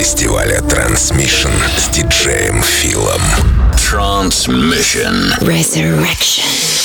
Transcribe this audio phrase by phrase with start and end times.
[0.00, 3.20] фестиваля Transmission с диджеем Филом.
[3.74, 5.38] Transmission.
[5.42, 6.80] Resurrection.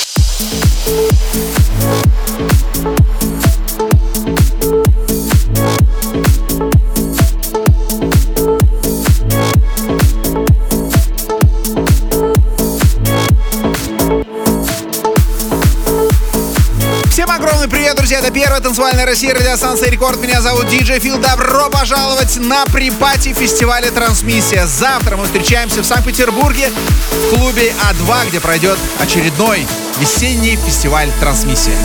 [18.56, 20.18] Первая танцевальная Россия, радиостанция Рекорд.
[20.18, 21.18] Меня зовут Диджей Фил.
[21.18, 24.66] Добро пожаловать на припати фестиваля «Трансмиссия».
[24.66, 26.70] Завтра мы встречаемся в Санкт-Петербурге
[27.10, 29.66] в клубе А2, где пройдет очередной
[30.00, 31.76] весенний фестиваль «Трансмиссия».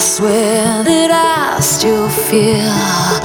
[0.00, 3.19] I swear that I still feel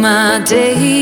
[0.00, 0.99] my day.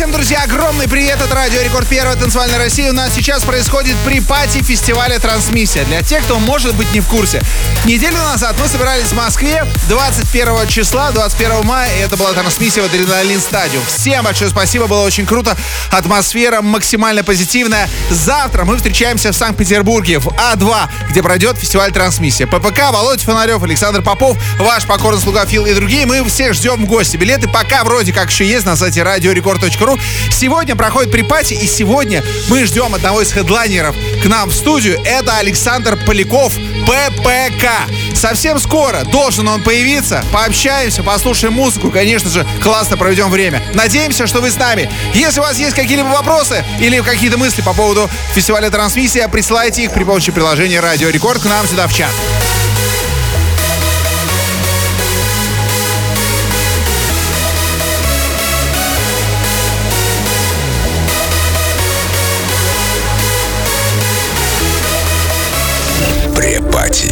[0.00, 2.88] Всем, друзья, огромный привет от Радио Рекорд Первой танцевальной России.
[2.88, 5.84] У нас сейчас происходит при пати фестиваля «Трансмиссия».
[5.84, 7.42] Для тех, кто, может быть, не в курсе.
[7.84, 12.86] Неделю назад мы собирались в Москве 21 числа, 21 мая, и это была трансмиссия в
[12.86, 13.82] Адреналин Стадиум.
[13.84, 15.54] Всем большое спасибо, было очень круто.
[15.90, 17.86] Атмосфера максимально позитивная.
[18.08, 22.46] Завтра мы встречаемся в Санкт-Петербурге в А2, где пройдет фестиваль «Трансмиссия».
[22.46, 26.06] ППК, Володя Фонарев, Александр Попов, ваш покорный слуга Фил и другие.
[26.06, 27.18] Мы всех ждем в гости.
[27.18, 29.89] Билеты пока вроде как еще есть на сайте радиорекорд.ру.
[30.30, 35.00] Сегодня проходит припати, и сегодня мы ждем одного из хедлайнеров к нам в студию.
[35.04, 36.54] Это Александр Поляков,
[36.86, 37.66] ППК.
[38.14, 40.24] Совсем скоро должен он появиться.
[40.32, 41.90] Пообщаемся, послушаем музыку.
[41.90, 43.62] Конечно же, классно проведем время.
[43.74, 44.90] Надеемся, что вы с нами.
[45.14, 49.92] Если у вас есть какие-либо вопросы или какие-то мысли по поводу фестиваля трансмиссия, присылайте их
[49.92, 52.10] при помощи приложения Радио Рекорд к нам сюда в чат.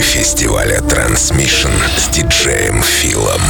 [0.07, 3.41] фестиваля Transmission с диджеем Филом.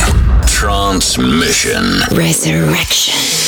[0.46, 2.10] Transmission.
[2.10, 3.47] Resurrection.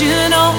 [0.00, 0.55] you know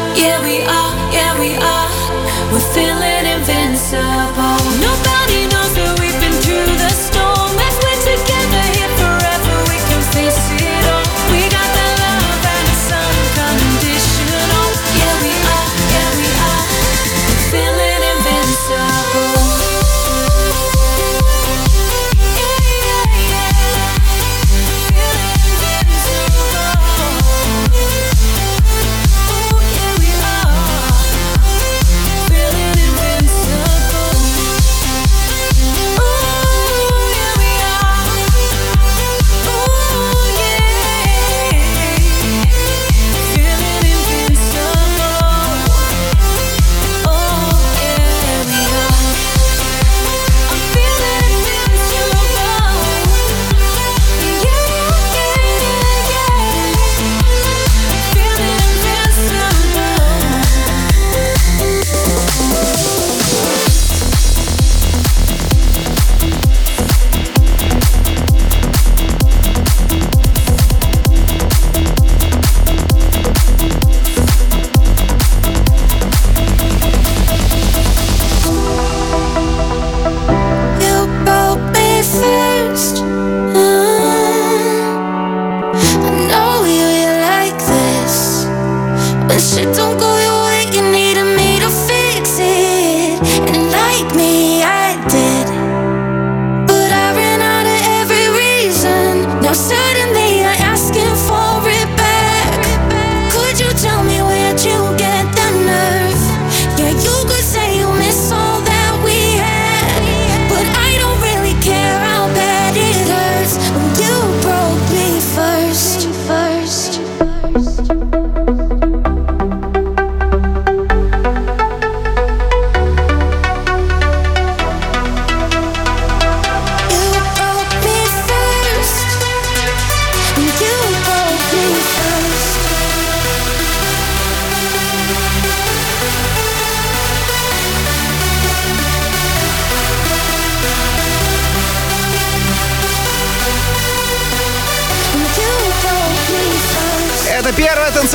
[89.27, 90.26] 本是同归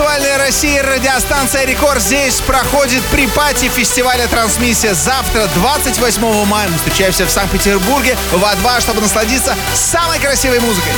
[0.03, 2.03] танцевальная Россия, радиостанция Рекорд.
[2.03, 4.95] Здесь проходит при пати фестиваля «Трансмиссия».
[4.95, 10.93] Завтра, 28 мая, мы встречаемся в Санкт-Петербурге в А2, чтобы насладиться самой красивой музыкой.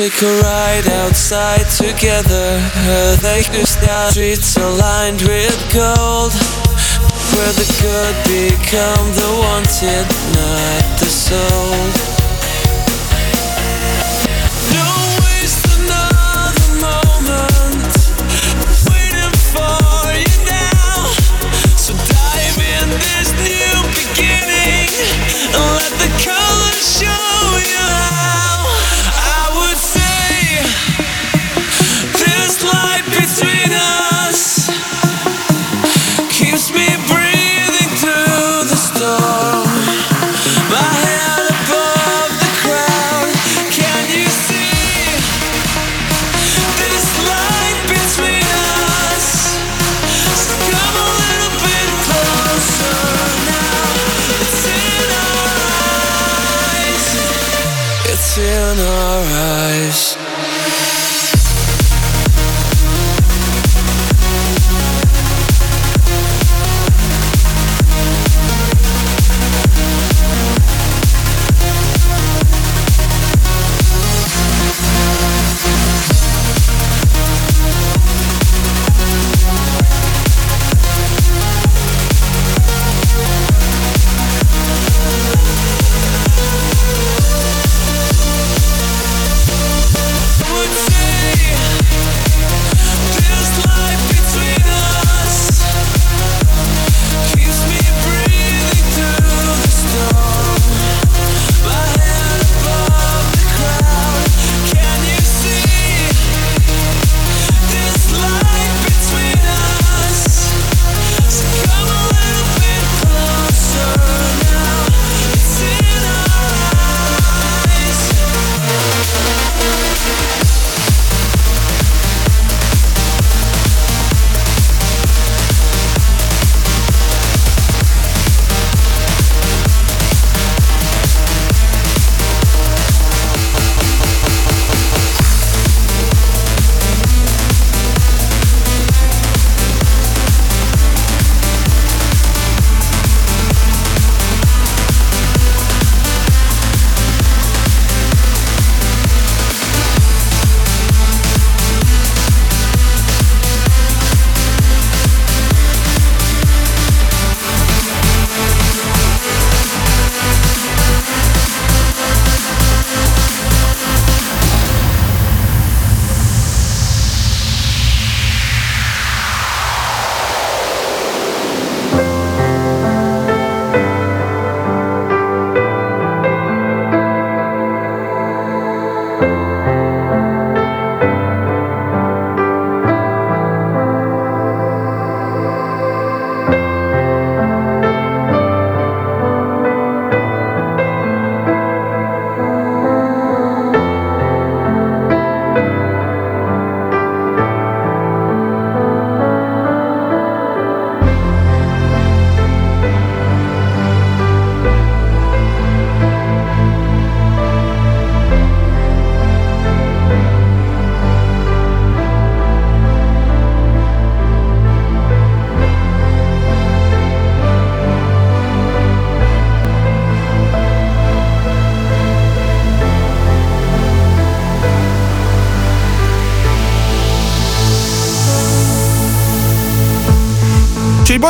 [0.00, 2.58] Take a ride outside together.
[3.84, 6.32] Down streets aligned with gold.
[7.36, 11.10] Where the good become the wanted, not the
[58.40, 60.19] in our eyes.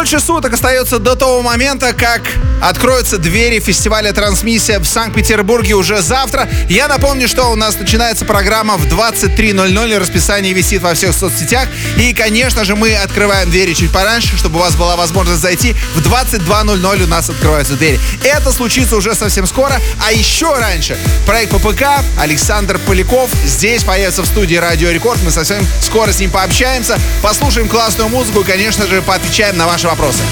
[0.00, 2.22] Больше суток остается до того момента, как
[2.60, 6.48] откроются двери фестиваля «Трансмиссия» в Санкт-Петербурге уже завтра.
[6.68, 11.68] Я напомню, что у нас начинается программа в 23.00, расписание висит во всех соцсетях.
[11.96, 15.74] И, конечно же, мы открываем двери чуть пораньше, чтобы у вас была возможность зайти.
[15.94, 18.00] В 22.00 у нас открываются двери.
[18.24, 19.80] Это случится уже совсем скоро.
[20.04, 20.96] А еще раньше
[21.26, 21.84] проект ППК
[22.18, 25.20] Александр Поляков здесь появится в студии Радио Рекорд.
[25.24, 29.86] Мы совсем скоро с ним пообщаемся, послушаем классную музыку и, конечно же, поотвечаем на ваши
[29.86, 30.22] вопросы.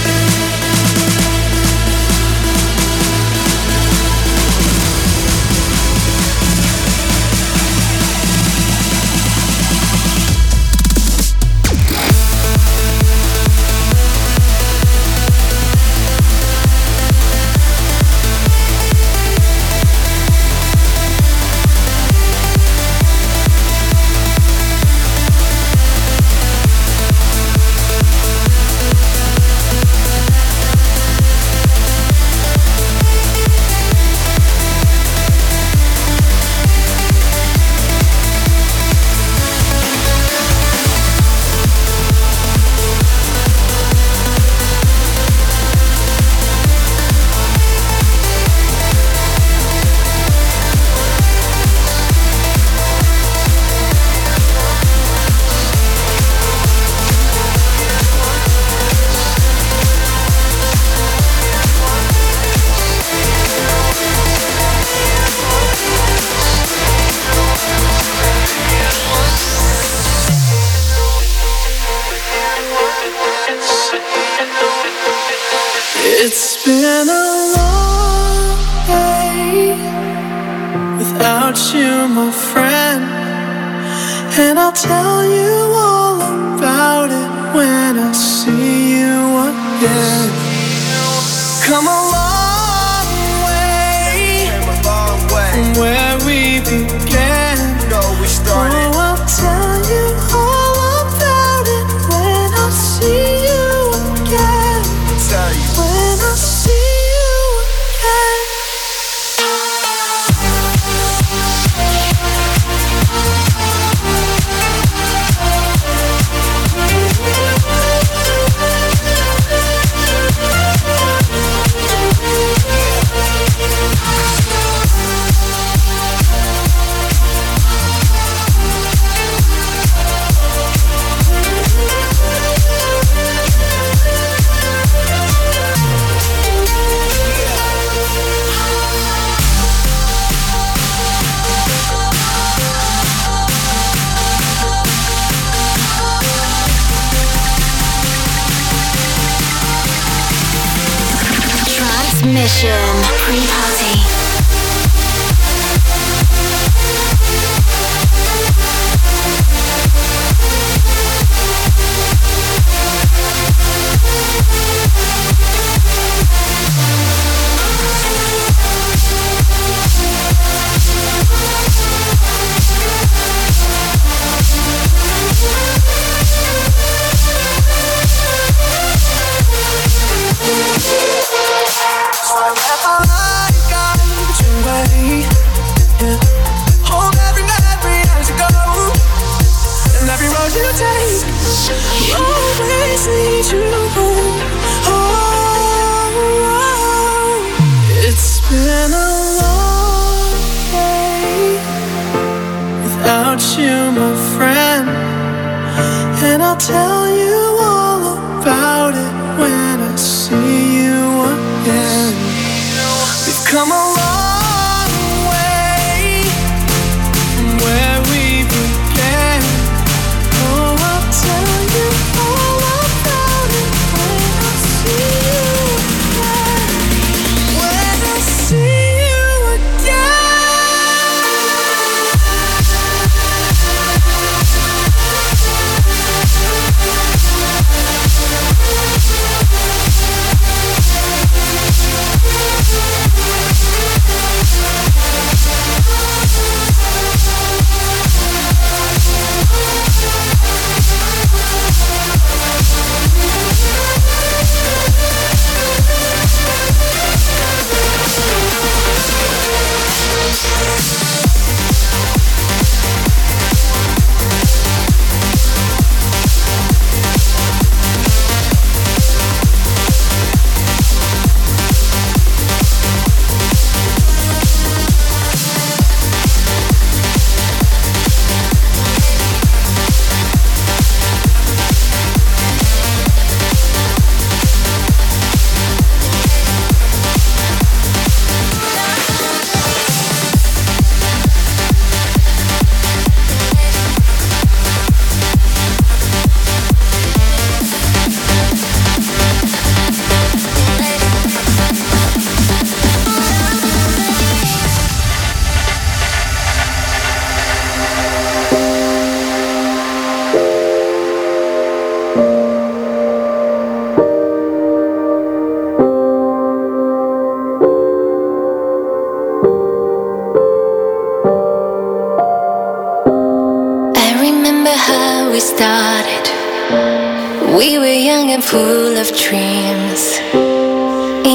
[328.51, 330.03] full of dreams.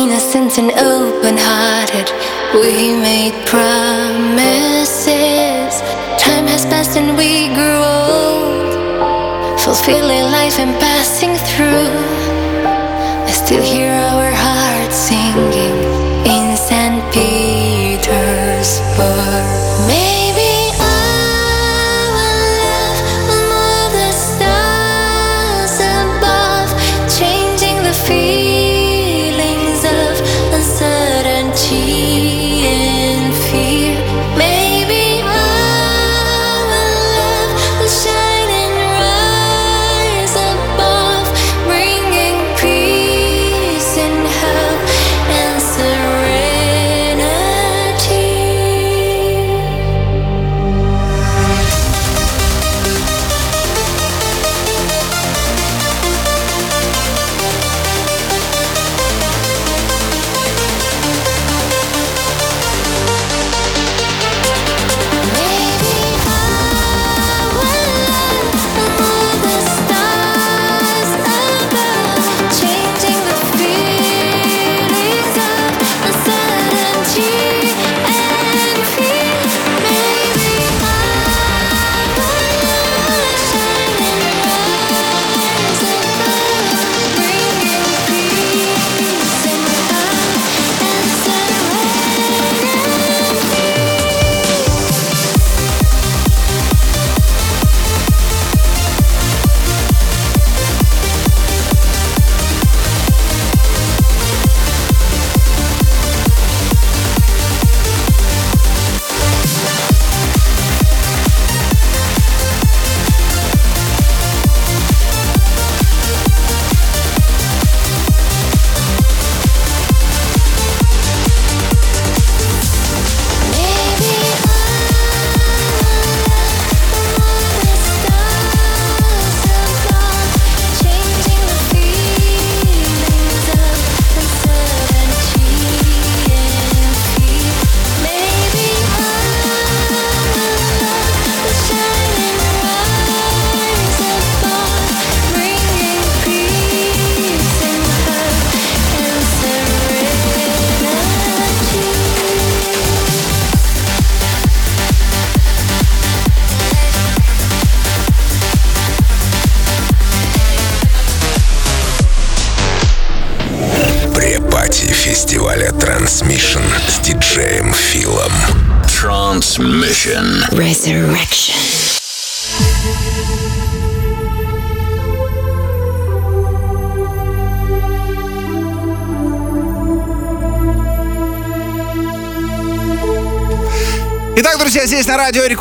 [0.01, 2.09] Innocent and open hearted,
[2.55, 5.03] we made promises.
[6.17, 11.91] Time has passed and we grew old, fulfilling life and passing through.
[13.27, 13.82] I still hear.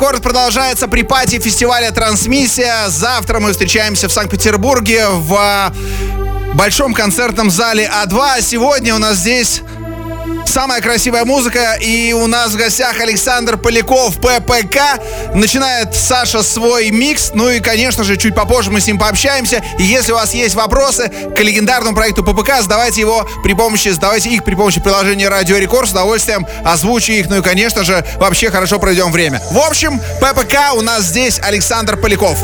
[0.03, 2.89] Рекорд продолжается pre-party фестиваля «Trancemission».
[2.89, 5.71] Завтра мы встречаемся в Санкт-Петербурге в
[6.55, 8.41] большом концертном зале А2.
[8.41, 9.61] Сегодня у нас здесь
[10.45, 11.77] самая красивая музыка.
[11.79, 14.99] И у нас в гостях Александр Поляков, ППК.
[15.33, 17.31] Начинает Саша свой микс.
[17.33, 19.63] Ну и, конечно же, чуть попозже мы с ним пообщаемся.
[19.77, 24.29] И если у вас есть вопросы к легендарному проекту ППК, задавайте его при помощи, задавайте
[24.29, 25.87] их при помощи приложения Радио Рекорд.
[25.87, 27.29] С удовольствием озвучу их.
[27.29, 29.41] Ну и, конечно же, вообще хорошо проведем время.
[29.51, 32.37] В общем, ППК у нас здесь Александр Поляков.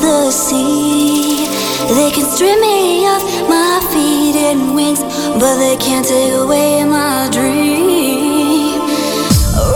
[0.00, 1.46] The sea.
[1.94, 5.00] They can strip me of my feet and wings,
[5.40, 8.80] but they can't take away my dream.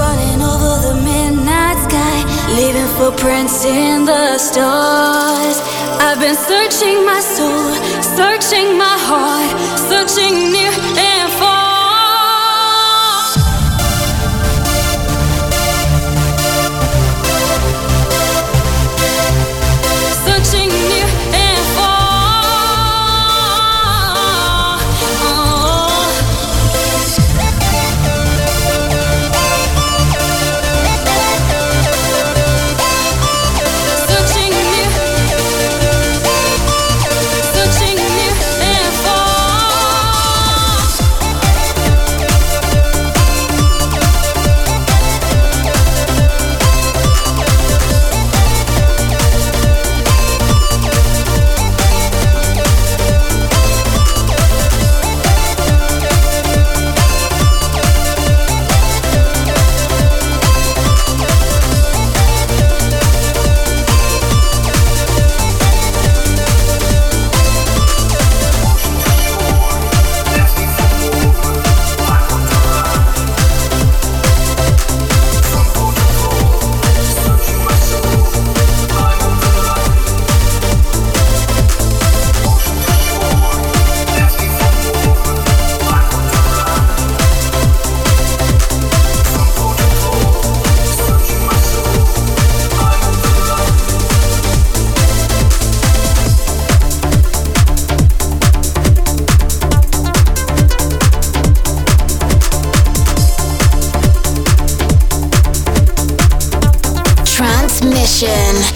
[0.02, 2.16] Running over the midnight sky,
[2.56, 5.56] leaving footprints in the stars.
[6.00, 7.66] I've been searching my soul,
[8.16, 9.50] searching my heart,
[9.90, 10.72] searching near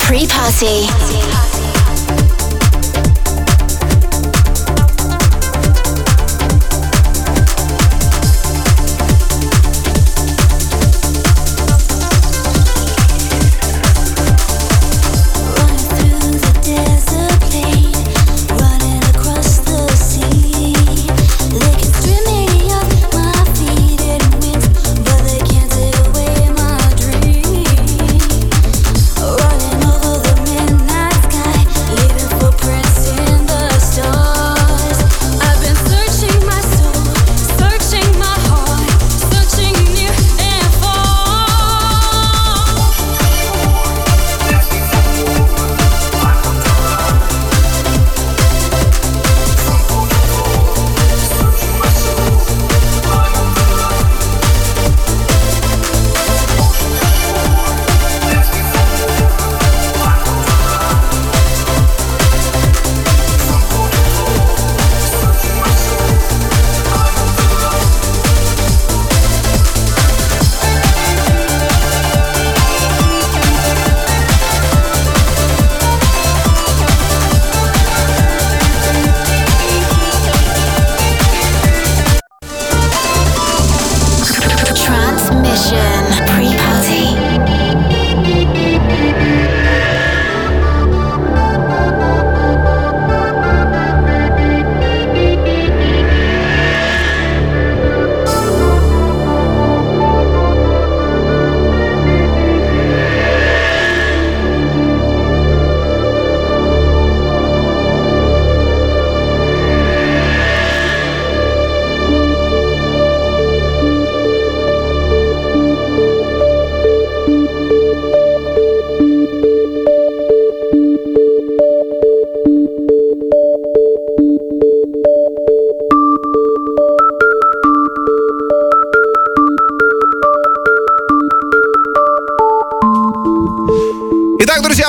[0.07, 1.34] pre-party.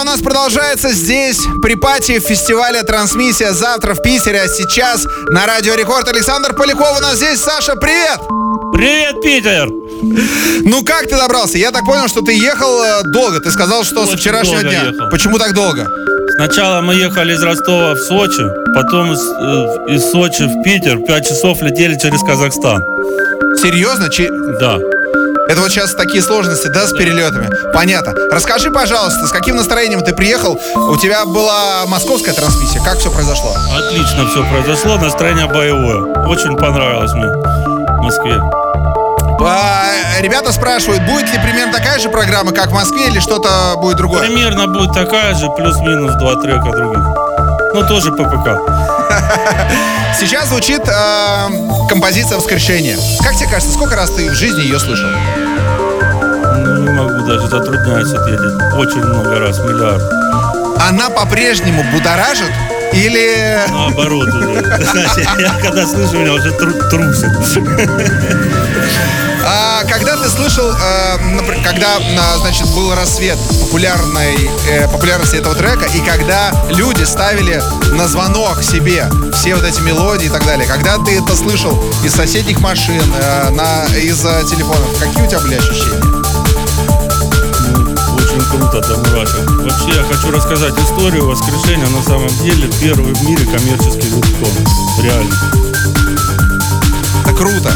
[0.06, 6.08] У нас продолжается здесь припати фестиваля «Трансмиссия» завтра в Питере, а сейчас на Радио Рекорд
[6.08, 7.40] Александр Поляков у нас здесь.
[7.40, 8.20] Саша, привет!
[8.72, 9.68] Привет, Питер!
[10.64, 11.58] Ну как ты добрался?
[11.58, 13.40] Я так понял, что ты ехал э, долго.
[13.40, 14.84] Ты сказал, что Очень вчерашнего долго дня.
[14.92, 15.10] ехал.
[15.10, 15.88] Почему так долго?
[16.36, 18.44] Сначала мы ехали из Ростова в Сочи,
[18.76, 22.80] потом из, э, из Сочи в Питер, пять часов летели через Казахстан.
[23.60, 24.10] Серьезно?
[24.10, 24.30] Че-
[24.60, 24.78] Да.
[25.48, 27.50] Это вот сейчас такие сложности, да, с перелетами?
[27.72, 28.14] Понятно.
[28.32, 30.60] Расскажи, пожалуйста, с каким настроением ты приехал?
[30.76, 32.82] У тебя была московская трансмиссия.
[32.84, 33.54] Как все произошло?
[33.78, 36.26] Отлично все произошло, настроение боевое.
[36.26, 38.42] Очень понравилось мне в Москве.
[39.48, 39.86] А,
[40.22, 44.22] ребята спрашивают, будет ли примерно такая же программа, как в Москве, или что-то будет другое?
[44.28, 47.25] Примерно будет такая же, плюс-минус два трека других.
[47.76, 48.48] Ну, тоже ППК.
[50.18, 51.50] Сейчас звучит э,
[51.90, 52.98] композиция «Воскрешение».
[53.22, 55.10] Как тебе кажется, сколько раз ты в жизни ее слышал?
[55.10, 58.74] Ну, не могу даже, затрудняюсь ответить.
[58.78, 60.02] Очень много раз, миллиард.
[60.88, 62.50] Она по-прежнему будоражит
[62.96, 63.60] или...
[63.70, 64.64] Наоборот уже.
[64.84, 67.32] Знаете, я когда слышу, меня уже тру- трусит.
[69.48, 71.18] А, когда ты слышал, э,
[71.64, 78.08] когда, а, значит, был рассвет популярной, э, популярности этого трека, и когда люди ставили на
[78.08, 82.60] звонок себе все вот эти мелодии и так далее, когда ты это слышал из соседних
[82.60, 84.20] машин, э, на, из
[84.50, 86.25] телефонов, какие у тебя были ощущения?
[88.56, 89.52] Круто, до мурашек.
[89.52, 91.88] Вообще, я хочу рассказать историю воскрешения.
[91.88, 95.04] На самом деле, первый в мире коммерческий липтон.
[95.04, 95.36] Реально.
[97.22, 97.74] Это круто.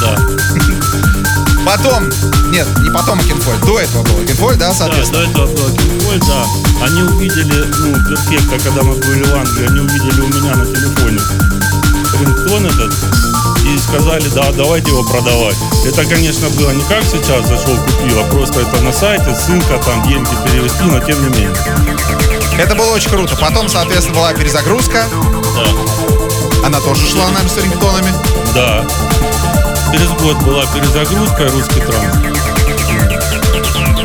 [0.00, 0.16] Да.
[1.66, 2.04] Потом,
[2.50, 5.24] нет, не потом а Кинфоль, до этого было Кинфоль, да, Да, соответственно?
[5.24, 6.46] до этого был Кинфоль, да.
[6.84, 11.18] Они увидели, ну, перфекта, когда мы были в Англии, они увидели у меня на телефоне
[12.20, 12.92] рингтон этот
[13.64, 15.56] и сказали, да, давайте его продавать.
[15.84, 20.06] Это, конечно, было не как сейчас зашел, купил, а просто это на сайте, ссылка, там
[20.06, 21.56] деньги перевести, но тем не менее.
[22.58, 23.36] Это было очень круто.
[23.36, 25.04] Потом, соответственно, была перезагрузка.
[25.56, 26.66] Да.
[26.66, 28.12] Она тоже шла, наверное, с рингтонами.
[28.54, 28.84] Да.
[29.92, 32.53] Через год была перезагрузка русский транс.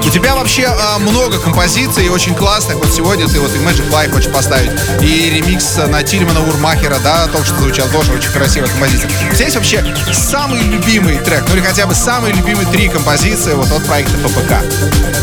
[0.10, 2.78] У тебя вообще а, много композиций очень классных.
[2.78, 4.72] Вот сегодня ты вот и Magic Life хочешь поставить,
[5.04, 9.12] и ремикс на Тильмана Урмахера, да, только что звучал, тоже очень красивая композиция.
[9.38, 13.86] Есть вообще самый любимый трек, ну или хотя бы самые любимые три композиции вот от
[13.86, 14.54] проекта ППК?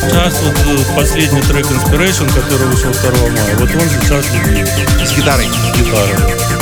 [0.08, 4.68] Сейчас вот э, последний трек Inspiration, который вышел 2 мая, вот он сейчас любим.
[5.04, 5.48] С гитарой.
[5.48, 6.55] С гитарой.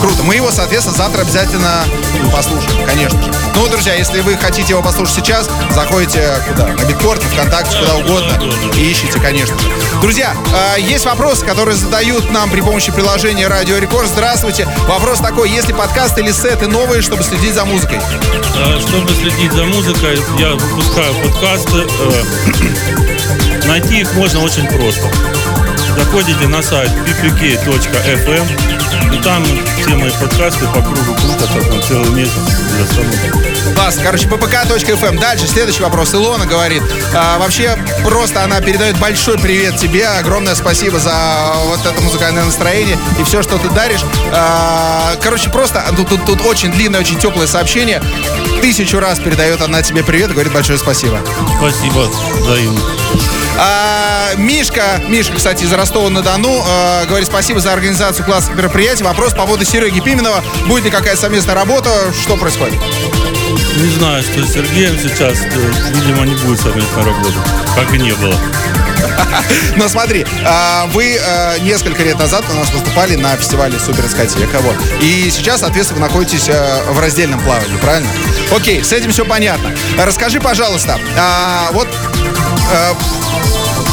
[0.00, 0.22] Круто.
[0.22, 1.84] Мы его, соответственно, завтра обязательно
[2.32, 3.32] послушаем, конечно же.
[3.56, 6.68] Ну, друзья, если вы хотите его послушать сейчас, заходите куда?
[6.68, 8.38] На Биткорт, ВКонтакте, куда угодно
[8.76, 9.66] и ищите, конечно же.
[10.00, 10.34] Друзья,
[10.76, 14.08] э, есть вопросы, которые задают нам при помощи приложения Радио Рекорд.
[14.08, 14.68] Здравствуйте.
[14.86, 17.98] Вопрос такой, есть ли подкасты или сеты новые, чтобы следить за музыкой?
[18.56, 21.86] Э, Чтобы следить за музыкой, я выпускаю подкасты.
[22.00, 22.24] Э,
[23.66, 25.02] Найти их можно очень просто.
[25.98, 28.46] Заходите на сайт ppk.fm
[29.12, 29.42] и там
[29.80, 32.67] все мои подкасты по кругу крутятся там целый месяц.
[33.74, 33.98] Класс.
[34.02, 35.18] Короче, ppk.fm.
[35.20, 36.14] Дальше следующий вопрос.
[36.14, 36.82] Илона говорит.
[37.14, 40.06] а, вообще, просто она передает большой привет тебе.
[40.06, 41.12] Огромное спасибо за
[41.64, 44.00] вот это музыкальное настроение и все, что ты даришь.
[44.32, 48.02] А, короче, просто а, тут, тут, тут очень длинное, очень теплое сообщение.
[48.60, 51.20] Тысячу раз передает она тебе привет говорит большое спасибо.
[51.58, 52.08] Спасибо
[52.40, 52.80] взаимно.
[53.60, 59.02] А, Мишка, Мишка, кстати, из Ростова-на-Дону, а, говорит спасибо за организацию классных мероприятий.
[59.02, 60.44] Вопрос по поводу Сереги Пименова.
[60.66, 61.90] Будет ли какая-то совместная работа?
[62.20, 62.67] Что происходит?
[62.70, 67.34] Не знаю, что с Сергеем сейчас, э, видимо, не будет совместной работы,
[67.76, 68.34] как и не было.
[69.76, 74.76] Но смотри, а, вы а, несколько лет назад у нас выступали на фестивале Супердискотека, вот.
[75.00, 78.08] И сейчас, соответственно, находитесь а, в раздельном плавании, правильно?
[78.54, 79.72] Окей, с этим все понятно.
[79.96, 81.88] Расскажи, пожалуйста, а, вот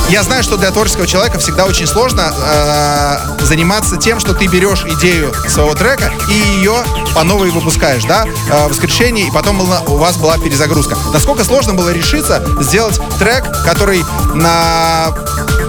[0.09, 4.83] я знаю, что для творческого человека всегда очень сложно э, заниматься тем, что ты берешь
[4.85, 6.75] идею своего трека и ее
[7.13, 10.95] по новой выпускаешь, да, э, воскрешение, и потом была- у вас была перезагрузка.
[11.13, 14.03] Насколько сложно было решиться сделать трек, который
[14.33, 15.13] на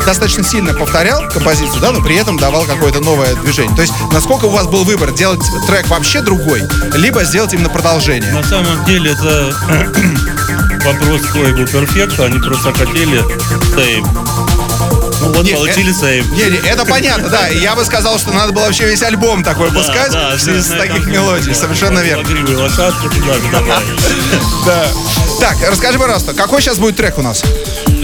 [0.05, 3.75] достаточно сильно повторял композицию, да, но при этом давал какое-то новое движение.
[3.75, 6.63] То есть, насколько у вас был выбор делать трек вообще другой,
[6.95, 8.31] либо сделать именно продолжение.
[8.33, 9.53] На самом деле это
[10.87, 13.23] вопрос к лейблу перфекта, они просто хотели
[13.75, 14.05] сейв.
[15.21, 16.31] Ну вот Не, получили э- сейв.
[16.31, 17.49] Не, не, это понятно, да.
[17.49, 20.61] Я бы сказал, что надо было вообще весь альбом такой Да, пускать да, в связи
[20.61, 21.55] с на таких мелодий.
[21.55, 22.27] Совершенно верно.
[24.67, 24.89] Да.
[25.41, 27.43] Так, расскажи, пожалуйста, какой сейчас будет трек у нас?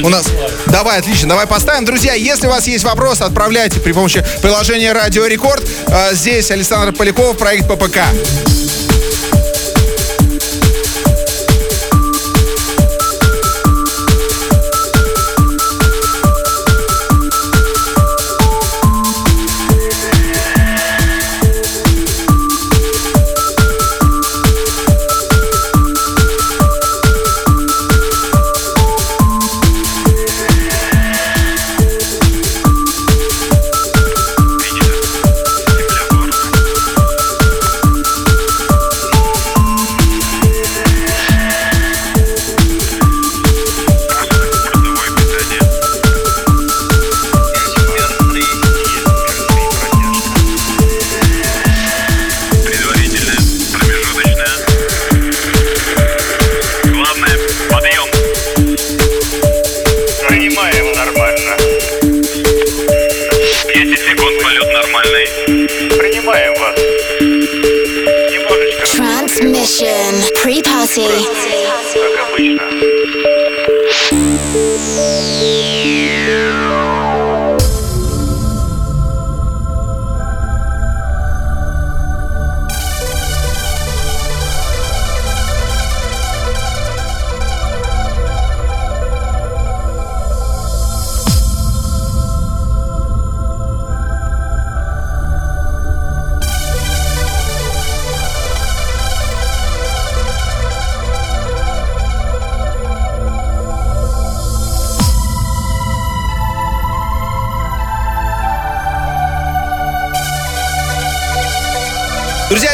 [0.02, 0.26] У нас.
[0.66, 1.84] Давай, отлично, давай поставим.
[1.84, 5.62] Друзья, если у вас есть вопросы, отправляйте при помощи приложения Радио Рекорд.
[5.88, 7.98] А, Здесь Александр Поляков, проект ППК.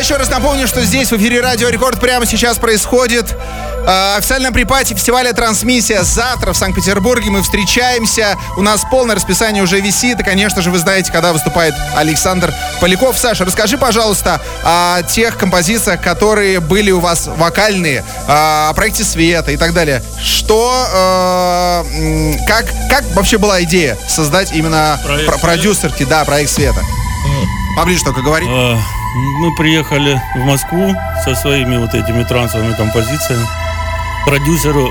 [0.09, 3.37] Еще раз напомню, что здесь в эфире Радио Рекорд прямо сейчас происходит
[3.87, 6.03] э, официальном припате фестиваля «Трансмиссия».
[6.03, 8.39] Завтра в Санкт-Петербурге мы встречаемся.
[8.57, 10.19] У нас полное расписание уже висит.
[10.19, 13.19] И, конечно же, вы знаете, когда выступает Александр Поляков.
[13.19, 19.51] Саша, расскажи, пожалуйста, о тех композициях, которые были у вас вокальные, э, о проекте «Света»
[19.51, 20.03] и так далее.
[20.25, 26.81] Что, э, как, как вообще была идея создать именно Проект про- продюсерки, да, проект «Света»?
[27.77, 28.47] Поближе только говори.
[29.15, 30.95] Мы приехали в Москву
[31.25, 33.45] со своими вот этими трансовыми композициями.
[34.27, 34.91] Продюсеру,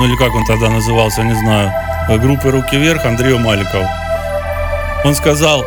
[0.00, 1.72] ну или как он тогда назывался, не знаю,
[2.20, 3.86] группы «Руки вверх» Андрею Маликову.
[5.04, 5.64] Он сказал,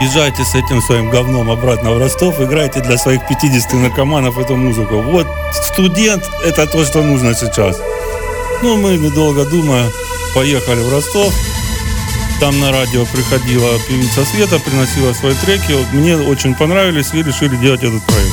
[0.00, 5.02] езжайте с этим своим говном обратно в Ростов, играйте для своих 50 наркоманов эту музыку.
[5.02, 7.80] Вот студент– это то, что нужно сейчас.
[8.62, 9.90] Ну, мы, недолго думая,
[10.34, 11.34] поехали в Ростов.
[12.40, 15.76] Там на радио приходила певица Света, приносила свои треки.
[15.92, 18.32] Мне очень понравились и решили делать этот проект.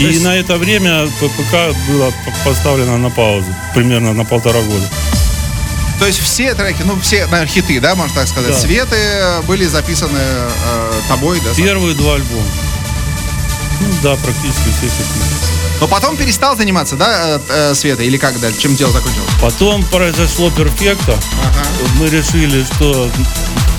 [0.00, 2.12] И на это время ППК было
[2.44, 3.46] поставлено на паузу.
[3.74, 4.90] Примерно на полтора года.
[6.00, 8.58] То есть все треки, ну все, наверное, хиты, да, можно так сказать, Да.
[8.58, 11.54] Светы э, были записаны э, тобой, да?
[11.54, 12.42] Первые два альбома.
[13.80, 15.57] Ну да, практически все хиты.
[15.80, 19.28] Но потом перестал заниматься, да, э, э, Света, или как, да, чем дело закончилось?
[19.40, 21.16] Потом произошло перфекто.
[21.98, 23.08] Мы решили, что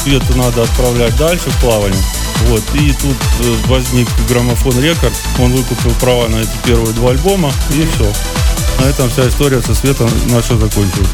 [0.04, 2.02] Свету надо отправлять дальше в плавание.
[2.48, 2.64] Вот.
[2.74, 5.14] И тут э, возник граммофон рекорд.
[5.40, 7.52] Он выкупил права на эти первые два альбома.
[7.72, 8.12] И все.
[8.80, 11.10] На этом вся история со Светом наша закончилась.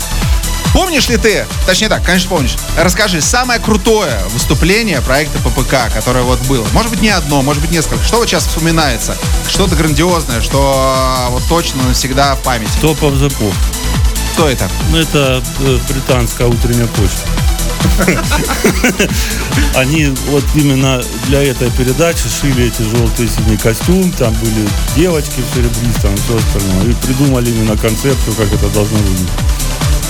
[0.76, 6.38] Помнишь ли ты, точнее так, конечно помнишь, расскажи, самое крутое выступление проекта ППК, которое вот
[6.48, 6.68] было?
[6.74, 8.04] Может быть не одно, может быть несколько.
[8.04, 9.16] Что вот сейчас вспоминается?
[9.48, 12.72] Что-то грандиозное, что э, вот точно навсегда в памяти.
[12.82, 13.54] Топ of the Pop.
[14.34, 14.70] Кто это?
[14.92, 17.22] Ну, это э, британская утренняя почта.
[19.76, 24.68] Они вот именно для этой передачи шили эти желтые синий костюм, там были
[24.98, 26.92] девочки в серебристом и все остальное.
[26.92, 29.30] И придумали именно концепцию, как это должно выглядеть.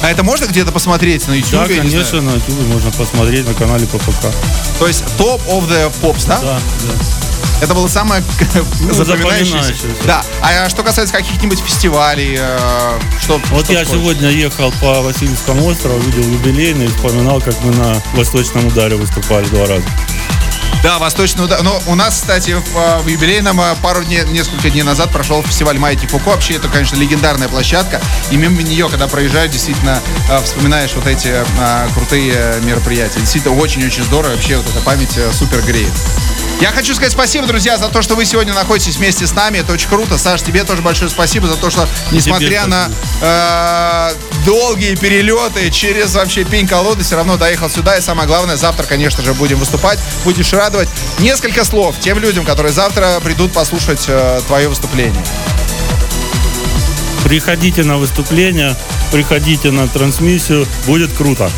[0.01, 1.67] А это можно где-то посмотреть на YouTube?
[1.67, 4.27] Да, конечно, на YouTube можно посмотреть на канале ППК.
[4.79, 6.39] То есть Top of the Pops, да?
[6.41, 6.93] Да, да.
[7.61, 8.21] Это было самое
[8.81, 9.87] Ну, запоминающееся.
[10.05, 10.21] Да.
[10.41, 14.01] А что касается каких-нибудь фестивалей, э, что Вот что я входит?
[14.01, 19.45] сегодня ехал по Васильевскому острову, видел юбилейный и вспоминал, как мы на Восточном ударе выступали
[19.45, 19.85] два раза.
[20.83, 21.61] Да, Восточный удар.
[21.63, 25.41] Но у нас, кстати, в, э, в юбилейном э, пару дней, несколько дней назад прошел
[25.43, 26.29] фестиваль Майти Фуко.
[26.29, 28.01] Вообще, это, конечно, легендарная площадка.
[28.31, 29.99] И мимо нее, когда проезжаешь, действительно
[30.29, 31.33] э, вспоминаешь вот эти
[31.93, 33.19] крутые э, мероприятия.
[33.19, 34.33] Действительно, очень-очень здорово.
[34.33, 35.93] Вообще, вот эта память э, супер греет.
[36.61, 39.57] Я хочу сказать спасибо, друзья, за то, что вы сегодня находитесь вместе с нами.
[39.57, 40.17] Это очень круто.
[40.17, 42.89] Саш, тебе тоже большое спасибо за то, что, несмотря на
[43.21, 44.11] э,
[44.45, 47.97] долгие перелеты через вообще пень-колоды, все равно доехал сюда.
[47.97, 49.99] И самое главное, завтра, конечно же, будем выступать.
[50.23, 50.87] Будешь радовать.
[51.19, 55.23] Несколько слов тем людям, которые завтра придут послушать э, твое выступление.
[57.25, 58.77] Приходите на выступление,
[59.11, 61.49] приходите на трансмиссию, будет круто.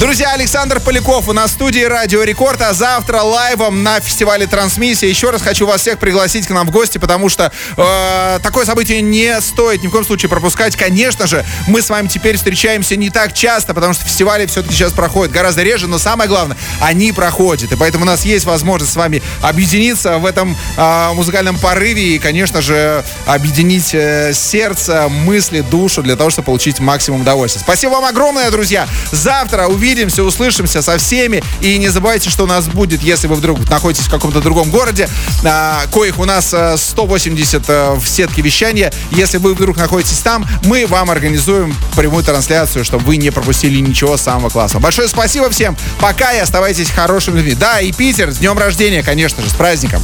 [0.00, 5.10] Друзья, Александр Поляков у нас в студии Радио Рекорд, а завтра лайвом на фестивале Трансмиссия.
[5.10, 9.02] Еще раз хочу вас всех пригласить к нам в гости, потому что э, такое событие
[9.02, 10.74] не стоит ни в коем случае пропускать.
[10.74, 14.94] Конечно же, мы с вами теперь встречаемся не так часто, потому что фестивали все-таки сейчас
[14.94, 17.70] проходят гораздо реже, но самое главное, они проходят.
[17.70, 22.18] И поэтому у нас есть возможность с вами объединиться в этом э, музыкальном порыве и,
[22.18, 27.60] конечно же, объединить э, сердце, мысли, душу для того, чтобы получить максимум удовольствия.
[27.60, 28.88] Спасибо вам огромное, друзья.
[29.12, 29.89] Завтра увидимся,
[30.22, 31.42] услышимся со всеми.
[31.60, 35.08] И не забывайте, что у нас будет, если вы вдруг находитесь в каком-то другом городе,
[35.44, 38.92] а, коих у нас а, 180 а, в сетке вещания.
[39.10, 44.16] Если вы вдруг находитесь там, мы вам организуем прямую трансляцию, чтобы вы не пропустили ничего
[44.16, 44.82] самого классного.
[44.82, 45.76] Большое спасибо всем.
[46.00, 47.54] Пока и оставайтесь хорошими людьми.
[47.54, 50.02] Да, и Питер, с днем рождения, конечно же, с праздником.